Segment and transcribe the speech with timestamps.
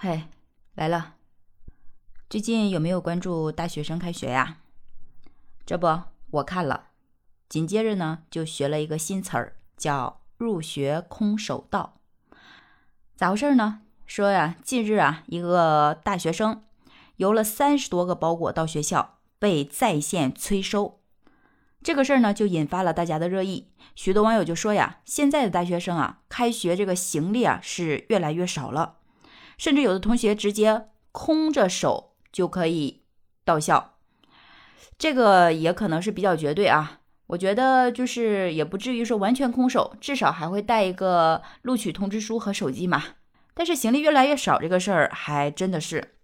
[0.00, 0.26] 嘿，
[0.76, 1.16] 来了。
[2.30, 4.58] 最近有没有关注大学生开学呀？
[5.66, 6.90] 这不，我看了。
[7.48, 11.98] 紧接着呢，就学了一个新词儿，叫“入学空手道”。
[13.16, 13.80] 咋回事呢？
[14.06, 16.62] 说呀，近日啊，一个大学生
[17.16, 21.00] 邮了三十多个包裹到学校，被在线催收。
[21.82, 23.72] 这个事儿呢，就引发了大家的热议。
[23.96, 28.97] 许多网友就说呀，现在的大学生啊，开学这个行李啊是越来越少了，
[29.58, 33.02] 甚至有的同学直接空着手就可以
[33.44, 33.96] 到校。
[34.96, 43.04] 这个也可能是比较绝对啊，我觉得就是也不至于说完全空手，至少还会带一个录取通知书和手机嘛。
[43.52, 46.14] 但是行李越来越少这个事儿，还真的是，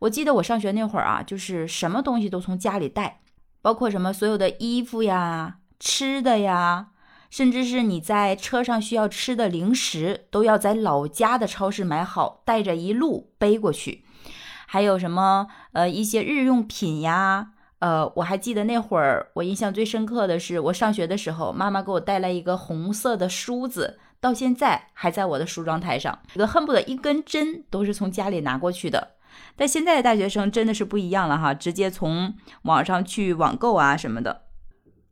[0.00, 3.20] 我记得我上学那会儿啊，就是什么东西都从家里带。
[3.60, 6.90] 包括什么所有的衣服呀、吃的呀，
[7.30, 14.04] 甚至是你在车上需要吃的零食，都要在老家的超市买好，带着一路背过去。
[14.66, 29.12] 还有什么呃一些日用品呀，呃我还记得那会儿我印象最深刻的是，我上学的时候，妈妈给我带来一个红色的梳子，到现在还在我的梳妆台上，一个恨不得一根针都是从家里拿过去的。
[29.56, 34.42] 但现在的大学生真的是不一样了哈，直接从网上去网购啊什么的。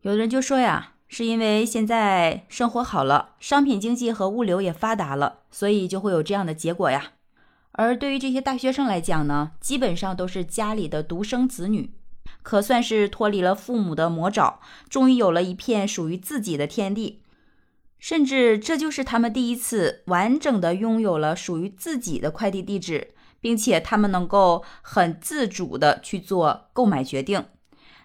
[0.00, 7.12] 有的人就说呀，是因为现在生活好了，商品经济和物流也发达了，所以就会有这样的结果呀。
[7.72, 11.92] 而对于这些大学生来讲呢，基本上都是家里的独生子女，
[12.42, 17.20] 可算是脱离了父母的魔爪，终于有了一片属于自己的天地，
[17.98, 23.12] 甚至这就是他们第一次完整的拥有了属于自己的快递地址。
[23.42, 27.44] 并且他们能够很自主的去做购买决定。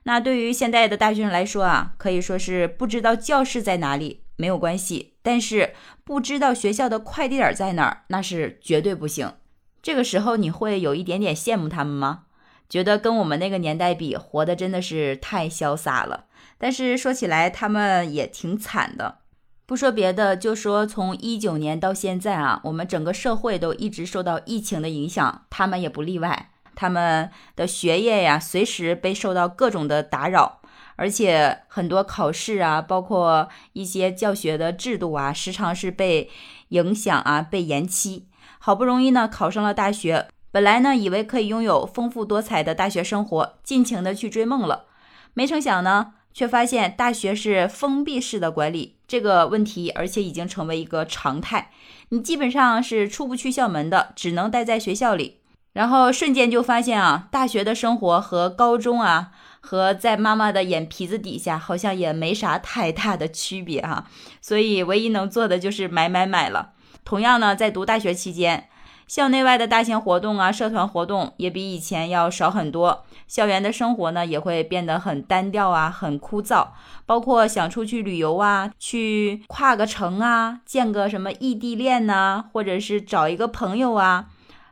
[0.08, 5.74] 那对于现在的大学生来说啊，可以说是不知道教室在哪里没有关系，但是
[6.06, 9.34] 不知道学校的快递点在哪儿，那是绝对不行。
[9.82, 12.24] 这个时候你会有一点点羡慕他们吗？
[12.70, 16.28] 觉得跟我们那个年代比，活的真的是太潇洒了。
[16.58, 19.18] 但是说起来，他们也挺惨的。
[19.66, 26.52] 不说别的，就说从一九年到现在啊，我们整个社会都一直受到疫情的影响，他们也不例外。
[26.78, 30.62] 他们的学业呀，随时被受到各种的打扰，
[30.96, 36.30] 而且很多考试啊，包括一些教学的制度啊，时常是被
[36.70, 38.28] 影响啊，被延期。
[38.60, 44.86] 好不容易呢，考上了大学，本来呢，以为可以拥有丰富多彩的大学生活，尽情的去追梦了，
[45.34, 46.14] 没成想呢。
[46.34, 51.72] 却发现大学是封闭式的管理这个问题，而且已经成为一个常态。
[52.10, 55.40] 你基本上是出不去校门的，只能待在学校里。
[55.78, 59.30] 然后瞬间就发现啊，大学的生活和高中啊，
[59.60, 64.08] 和在妈妈的眼皮子底下好像也没啥太大的区别哈。
[64.42, 66.72] 所以唯一能做的就是买买买了。
[67.06, 68.70] 同样呢，在读大学期间。
[69.08, 73.06] 校内外的大型活动啊，社团活动也比以前要少很多。
[73.28, 76.70] 校园的生活呢，也会变得很单调啊，很枯燥。
[77.06, 84.26] 包括想出去旅游啊，去跨个城啊，见个什么异地恋呐，或者是找一个朋友啊，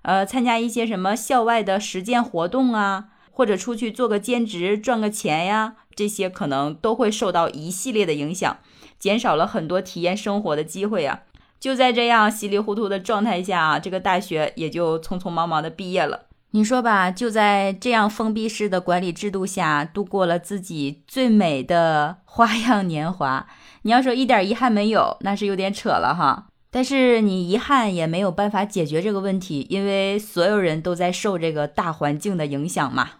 [0.06, 8.58] 呃，参加一些什么校外的实践活动啊，或者出去做个兼职赚个钱呀，这些可能都会受到一系列的影响，
[9.00, 11.22] 减少了很多体验生活的机会啊。
[11.60, 16.26] 就在这样稀里糊涂的状态下，这个大学也就匆匆忙忙的毕业了。
[16.52, 23.48] 你说吧，就在这样封闭式的管理制度下，度过了自己最美的花样年华。
[23.82, 26.50] 你要说一点遗憾没有，那是有点扯了哈。
[26.76, 33.12] 但是你遗憾也没有办法解决这个问题，因为所有人都在受这个大环境的影响嘛。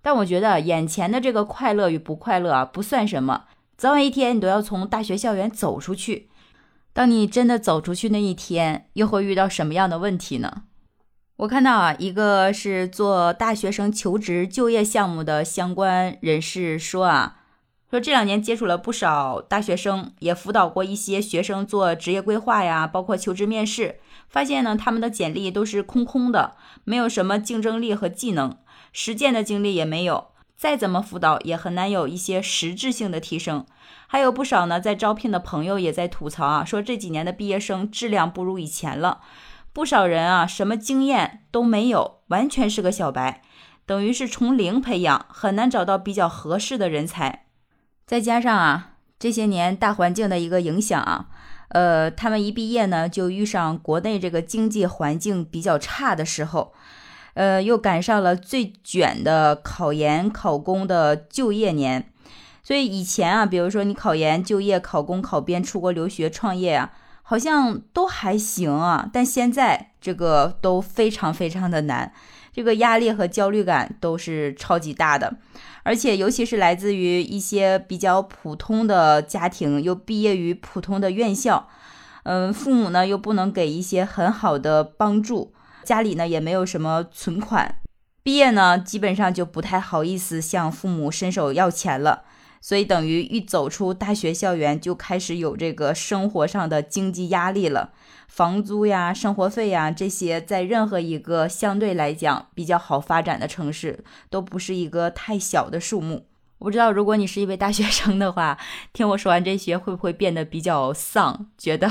[0.00, 3.44] 但我觉得眼前的这个快乐与不快乐啊，不算什么。
[3.76, 6.30] 早晚一天，你都要从大学校园走出去。
[6.94, 10.62] 当你真的走出去那一天，又会遇到什么样的问题呢？
[11.36, 17.41] 我看到啊，一个是做大学生求职就业项目的相关人士说啊，
[17.92, 28.56] 说这两年接触了不少大学生，也辅导过一些学生做职业规划呀，包括求职面试，发现呢，他们的简历都是空空的，没有什么竞争力和技能，
[28.94, 30.28] 实践的经历也没有。
[30.56, 33.66] 再怎么辅导也很难有一些实质性的提升，
[34.06, 39.20] 还有不少呢，在招聘的朋友也在吐槽啊，说这几年的毕业生质量不如以前了，
[39.74, 43.42] 不少人啊，什么经验都没有，完全是个小白，
[43.84, 47.40] 等于是从零培养，很难找到比较合适的人才。
[48.06, 51.26] 再加上啊，这些年大环境的一个影响啊，
[51.68, 56.72] 呃，他们一毕业呢，就遇上国内这个经济环境比较差的时候。
[57.34, 62.12] 呃，又赶上了最卷的考研、考公的就业年，
[62.62, 72.12] 所以以前啊，比如说你考研、就业、考公、考编、出国留学、创业啊，好像都还行啊，但现在这个都非常非常的难，
[72.52, 75.36] 这个压力和焦虑感都是超级大的，
[75.82, 81.68] 而且尤其是来自于一些比较普通的家庭，又毕业于普通的院校，
[82.24, 87.76] 嗯，父母呢又不能给一些很好的帮助，家里呢也没有什么存款，
[88.22, 92.24] 毕业呢基本上就不太好意思向父母伸手要钱了。
[92.62, 97.92] 所以等于一走出大学校园，就开始有这个生活上的经济压力了，
[98.28, 106.28] 房租呀、生活费呀这些，在任何一个相对来讲比较好发展的城市，都不是一个太小的数目。
[106.58, 108.56] 我不知道，如果你是一位大学生的话，
[108.92, 111.90] 听我说完这些，会不会变得比较丧，觉得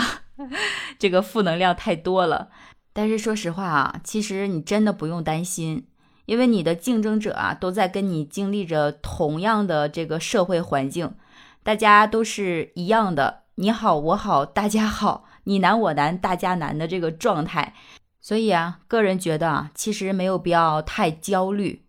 [0.97, 2.47] 这个负能量太多了？
[2.93, 5.87] 但是说实话啊，其实你真的不用担心。
[6.31, 11.13] 因为你的竞争者啊，都在跟你经历着同样的这个社会环境，
[11.61, 17.73] 大家都是一样的，你好我好大家好，你难我难大家难的这个状态，
[18.21, 21.83] 所以啊，个人觉得啊，其实没有必要太焦虑，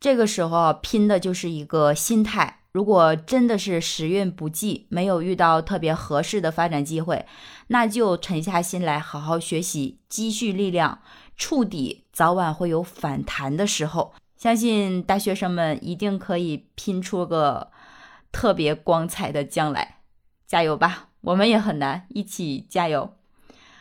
[0.00, 2.62] 这个时候拼的就是一个心态。
[2.74, 7.24] 如果真的是时运不济，没有遇到特别合适的发展机会，
[7.68, 10.98] 那就沉下心来好好学习，积蓄力量。
[11.36, 17.70] 触底早晚会有反弹的时候，相信大学生们一定可以拼出个
[18.32, 19.98] 特别光彩的将来，
[20.44, 21.10] 加油吧！
[21.20, 23.14] 我们也很难，一起加油。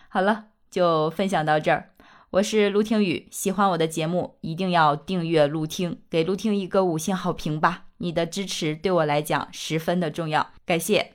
[0.07, 1.90] 好了，就分享到这儿。
[2.30, 7.86] 我是陆听雨，喜欢我的节目一定要订阅陆听，给陆听一个五星好评吧！
[8.04, 11.14] 你的支持对我来讲十分的重要，感谢。